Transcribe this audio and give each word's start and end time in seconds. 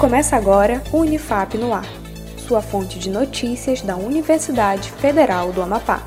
Começa 0.00 0.34
agora 0.34 0.82
o 0.94 1.00
Unifap 1.00 1.58
no 1.58 1.74
Ar, 1.74 1.84
sua 2.38 2.62
fonte 2.62 2.98
de 2.98 3.10
notícias 3.10 3.82
da 3.82 3.96
Universidade 3.96 4.90
Federal 4.92 5.52
do 5.52 5.60
Amapá. 5.60 6.02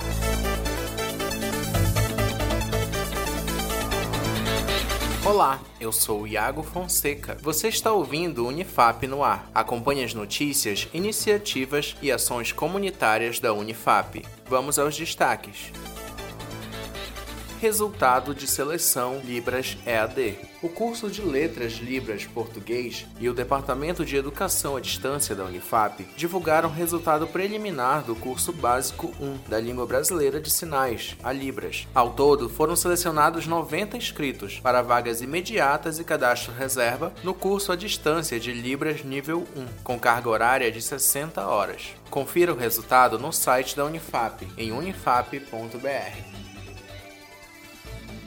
Olá, 5.23 5.61
eu 5.79 5.91
sou 5.91 6.25
Iago 6.25 6.64
Fonseca. 6.64 7.38
Você 7.43 7.68
está 7.68 7.93
ouvindo 7.93 8.43
o 8.43 8.48
Unifap 8.48 9.05
no 9.05 9.23
ar. 9.23 9.48
Acompanhe 9.54 10.04
as 10.04 10.16
notícias, 10.16 10.88
iniciativas 10.91 11.96
e 12.02 12.12
ações 12.12 12.52
comunitárias 12.52 13.39
da 13.39 13.54
Unifap. 13.54 14.25
Vamos 14.50 14.80
aos 14.80 14.98
destaques 14.98 15.71
resultado 17.64 18.36
de 18.36 18.45
seleção 18.45 19.21
Libras 19.23 19.77
EAD. 19.86 20.38
O 20.62 20.68
curso 20.68 21.09
de 21.09 21.21
Letras 21.21 21.76
Libras 21.76 22.26
Português 22.26 23.05
e 23.22 23.30
o 23.30 23.34
Departamento 23.34 24.03
de 24.03 24.17
Educação 24.17 24.76
à 24.76 24.81
Distância 24.81 25.34
da 25.34 25.45
Unifap 25.45 26.05
divulgaram 26.17 26.67
o 26.67 26.73
resultado 26.73 27.26
preliminar 27.26 28.03
do 28.03 28.17
curso 28.17 28.52
básico 28.52 29.13
1 29.17 29.49
da 29.49 29.62
Língua 29.62 29.86
Brasileira 29.86 30.41
de 30.41 30.52
Sinais, 30.52 31.16
a 31.23 31.31
Libras. 31.31 31.88
Ao 31.95 32.09
todo, 32.09 32.49
foram 32.49 32.76
selecionados 32.76 33.48
90 33.48 33.95
inscritos 33.95 34.59
para 34.59 34.81
vagas 34.81 35.22
imediatas 35.22 36.00
e 36.00 36.03
cadastro 36.03 36.52
reserva 36.52 37.14
no 37.23 37.34
curso 37.34 37.72
à 37.72 37.77
distância 37.77 38.38
de 38.41 38.52
Libras 38.52 39.05
nível 39.05 39.48
1, 39.55 39.84
com 39.86 39.98
carga 39.98 40.30
horária 40.30 40.70
de 40.70 40.81
60 40.81 41.48
horas. 41.48 41.94
Confira 42.09 42.52
o 42.52 42.58
resultado 42.58 43.17
no 43.17 43.31
site 43.31 43.73
da 43.73 43.86
Unifap 43.86 44.45
em 44.58 44.73
unifap.br. 44.73 46.42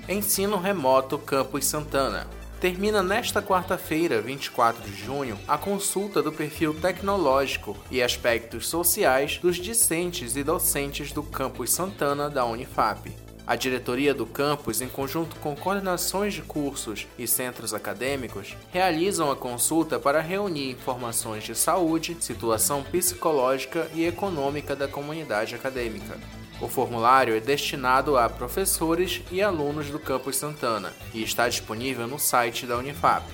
Ensino 0.09 0.57
Remoto 0.57 1.19
Campus 1.19 1.67
Santana. 1.67 2.29
Termina 2.61 3.03
nesta 3.03 3.43
quarta-feira, 3.43 4.21
24 4.21 4.89
de 4.89 4.95
junho, 4.95 5.37
a 5.49 5.59
consulta 5.59 6.23
do 6.23 6.31
perfil 6.31 6.73
tecnológico 6.75 7.77
e 7.91 8.01
aspectos 8.01 8.69
sociais 8.69 9.39
dos 9.39 9.57
discentes 9.57 10.37
e 10.37 10.45
docentes 10.45 11.11
do 11.11 11.25
Campus 11.25 11.73
Santana 11.73 12.31
da 12.31 12.45
Unifap. 12.45 13.13
A 13.45 13.57
diretoria 13.57 14.15
do 14.15 14.27
campus, 14.27 14.81
em 14.81 14.89
conjunto 14.89 15.35
com 15.37 15.57
coordenações 15.57 16.35
de 16.35 16.43
cursos 16.43 17.09
e 17.19 17.27
centros 17.27 17.75
acadêmicos, 17.75 18.57
realizam 18.71 19.29
a 19.29 19.37
consulta 19.37 19.99
para 19.99 20.21
reunir 20.21 20.71
informações 20.71 21.43
de 21.43 21.55
saúde, 21.57 22.17
situação 22.21 22.85
psicológica 22.85 23.91
e 23.93 24.05
econômica 24.05 24.77
da 24.77 24.87
comunidade 24.87 25.57
acadêmica. 25.57 26.17
O 26.61 26.69
formulário 26.69 27.37
é 27.37 27.41
destinado 27.41 28.17
a 28.17 28.29
professores 28.31 29.23
e 29.31 29.43
alunos 29.43 29.91
do 29.91 29.99
Campus 29.99 30.37
Santana 30.37 30.93
e 31.13 31.23
está 31.23 31.49
disponível 31.49 32.07
no 32.07 32.19
site 32.19 32.65
da 32.65 32.79
Unifap. 32.79 33.25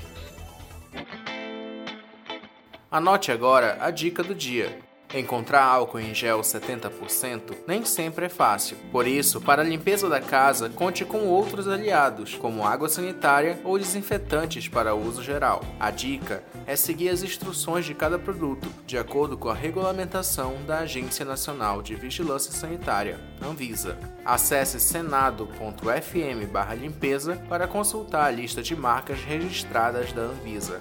Anote 2.91 3.31
agora 3.31 3.79
a 3.81 3.91
dica 3.91 4.23
do 4.25 4.35
dia. 4.35 4.77
Encontrar 5.15 5.63
álcool 5.63 6.01
em 6.01 6.15
gel 6.15 6.41
70% 6.41 7.55
nem 7.67 7.85
sempre 7.85 8.25
é 8.27 8.31
fácil. 8.31 8.77
Por 8.91 9.07
isso, 9.07 9.41
para 9.41 9.61
a 9.61 9.65
limpeza 9.65 10.09
da 10.09 10.21
casa, 10.21 10.71
conte 10.71 11.05
com 11.05 11.27
outros 11.27 11.69
aliados, 11.69 12.35
como 12.35 12.67
água 12.67 12.89
sanitária 12.89 13.61
ou 13.63 13.79
desinfetantes 13.79 14.69
para 14.69 14.95
uso 14.95 15.23
geral. 15.23 15.63
A 15.79 15.91
dica 15.91 16.43
é 16.67 16.75
seguir 16.77 17.11
as 17.11 17.23
instruções 17.23 17.85
de 17.85 17.93
cada 17.95 18.19
produto, 18.19 18.67
de 18.87 18.97
acordo 18.97 19.37
com 19.37 19.51
a 19.51 19.55
regulamentação 19.55 20.55
da 20.67 20.79
Agência 20.79 21.27
Nacional 21.27 21.83
de 21.83 21.95
Vigilância 21.95 22.53
Sanitária, 22.53 23.21
Anvisa. 23.43 23.99
Acesse 24.25 24.81
senado.fm/limpeza 24.81 27.37
para 27.49 27.69
consultar 27.69 28.25
a 28.25 28.31
lista 28.31 28.63
de 28.63 28.75
marcas 28.75 29.21
registradas 29.21 30.11
da 30.13 30.23
Anvisa. 30.23 30.81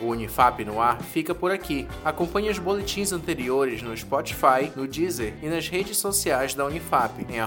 O 0.00 0.06
Unifap 0.06 0.64
no 0.64 0.80
ar 0.80 1.00
fica 1.00 1.34
por 1.34 1.50
aqui. 1.50 1.86
Acompanhe 2.04 2.50
os 2.50 2.58
boletins 2.58 3.12
anteriores 3.12 3.82
no 3.82 3.96
Spotify, 3.96 4.72
no 4.74 4.86
Deezer 4.86 5.34
e 5.42 5.46
nas 5.46 5.68
redes 5.68 5.98
sociais 5.98 6.54
da 6.54 6.64
Unifap, 6.64 7.26
em 7.28 7.38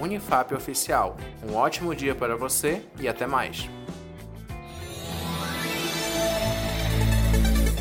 UnifapOficial. 0.00 1.16
Um 1.46 1.54
ótimo 1.54 1.94
dia 1.94 2.14
para 2.14 2.36
você 2.36 2.82
e 2.98 3.06
até 3.06 3.26
mais. 3.26 3.68